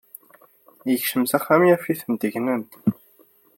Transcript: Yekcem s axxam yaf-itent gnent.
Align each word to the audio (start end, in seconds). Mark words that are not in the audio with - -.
Yekcem 0.89 1.23
s 1.25 1.33
axxam 1.37 1.61
yaf-itent 1.67 2.27
gnent. 2.33 2.71